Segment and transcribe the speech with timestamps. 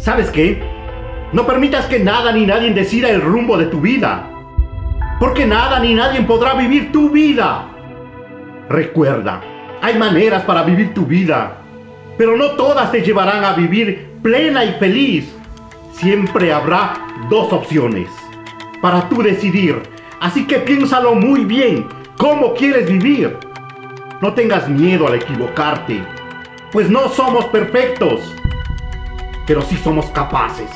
[0.00, 0.62] ¿Sabes qué?
[1.34, 4.30] No permitas que nada ni nadie decida el rumbo de tu vida.
[5.20, 7.66] Porque nada ni nadie podrá vivir tu vida.
[8.70, 9.42] Recuerda,
[9.82, 11.58] hay maneras para vivir tu vida,
[12.16, 15.36] pero no todas te llevarán a vivir plena y feliz.
[15.92, 16.94] Siempre habrá
[17.28, 18.08] dos opciones
[18.80, 19.82] para tú decidir.
[20.18, 21.86] Así que piénsalo muy bien,
[22.16, 23.36] cómo quieres vivir.
[24.22, 26.02] No tengas miedo al equivocarte,
[26.72, 28.34] pues no somos perfectos,
[29.46, 30.68] pero sí somos capaces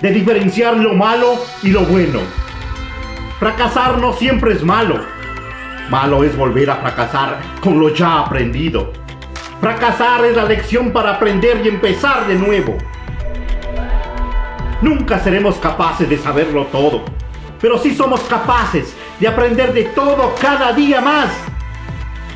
[0.00, 2.20] de diferenciar lo malo y lo bueno.
[3.38, 5.00] Fracasar no siempre es malo.
[5.90, 8.92] Malo es volver a fracasar con lo ya aprendido.
[9.60, 12.76] Fracasar es la lección para aprender y empezar de nuevo.
[14.80, 17.04] Nunca seremos capaces de saberlo todo,
[17.60, 21.30] pero sí somos capaces de aprender de todo cada día más.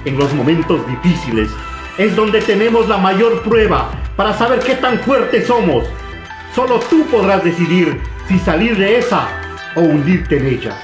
[0.04, 1.48] En los momentos difíciles
[1.96, 5.84] es donde tenemos la mayor prueba para saber qué tan fuertes somos.
[6.54, 9.28] Solo tú podrás decidir si salir de esa
[9.74, 10.78] o hundirte en ella.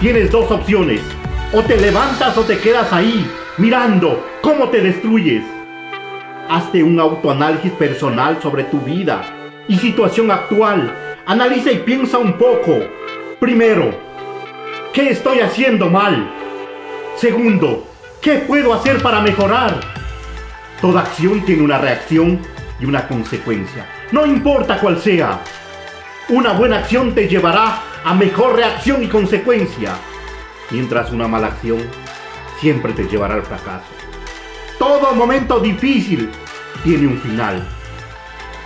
[0.00, 1.00] Tienes dos opciones.
[1.52, 3.26] O te levantas o te quedas ahí,
[3.56, 5.44] mirando cómo te destruyes.
[6.48, 9.22] Hazte un autoanálisis personal sobre tu vida
[9.68, 10.94] y situación actual.
[11.24, 12.78] Analiza y piensa un poco.
[13.40, 13.90] Primero,
[14.92, 16.30] ¿qué estoy haciendo mal?
[17.16, 17.86] Segundo,
[18.20, 19.80] ¿qué puedo hacer para mejorar?
[20.80, 22.40] Toda acción tiene una reacción
[22.78, 23.86] y una consecuencia.
[24.12, 25.40] No importa cuál sea.
[26.28, 29.94] Una buena acción te llevará a mejor reacción y consecuencia,
[30.70, 31.78] mientras una mala acción
[32.60, 33.86] siempre te llevará al fracaso.
[34.78, 36.30] Todo momento difícil
[36.84, 37.66] tiene un final.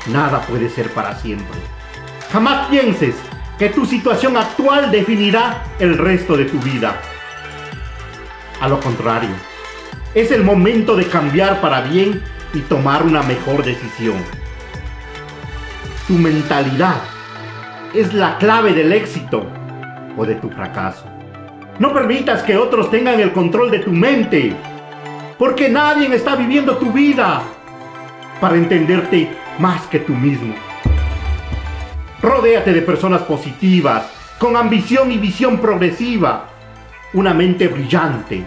[0.06, 1.58] Nada puede ser para siempre.
[2.33, 3.14] Jamás pienses
[3.58, 7.00] que tu situación actual definirá el resto de tu vida.
[8.61, 9.31] A lo contrario,
[10.14, 12.22] es el momento de cambiar para bien
[12.53, 14.16] y tomar una mejor decisión.
[16.08, 17.00] Tu mentalidad
[17.94, 19.47] es la clave del éxito
[20.16, 21.05] o de tu fracaso.
[21.78, 24.54] No permitas que otros tengan el control de tu mente,
[25.38, 27.43] porque nadie está viviendo tu vida
[28.41, 30.54] para entenderte más que tú mismo.
[32.20, 36.49] Rodéate de personas positivas, con ambición y visión progresiva.
[37.12, 38.44] Una mente brillante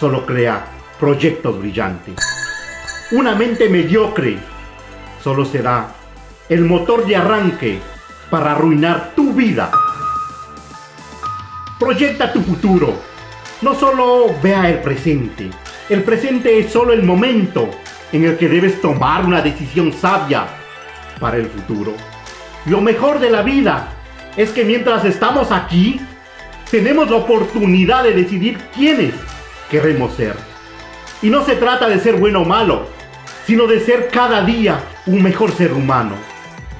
[0.00, 0.64] solo crea
[0.98, 2.14] proyectos brillantes.
[3.10, 4.38] Una mente mediocre
[5.22, 5.88] solo será
[6.48, 7.78] el motor de arranque
[8.30, 9.70] para arruinar tu vida.
[11.78, 12.94] Proyecta tu futuro.
[13.60, 15.50] No solo vea el presente.
[15.90, 17.68] El presente es solo el momento
[18.10, 20.46] en el que debes tomar una decisión sabia
[21.20, 21.92] para el futuro.
[22.64, 23.88] Lo mejor de la vida
[24.34, 26.00] es que mientras estamos aquí,
[26.70, 29.12] tenemos la oportunidad de decidir quiénes
[29.70, 30.34] queremos ser.
[31.22, 32.86] Y no se trata de ser bueno o malo,
[33.46, 36.14] sino de ser cada día un mejor ser humano.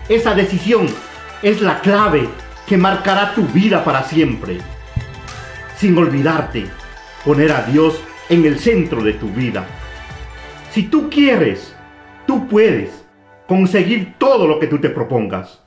[0.08, 0.86] Esa decisión
[1.42, 2.28] es la clave
[2.66, 4.58] que marcará tu vida para siempre.
[5.76, 6.66] Sin olvidarte,
[7.24, 9.64] poner a Dios en el centro de tu vida.
[10.70, 11.74] Si tú quieres,
[12.26, 13.04] tú puedes
[13.46, 15.60] conseguir todo lo que tú te propongas.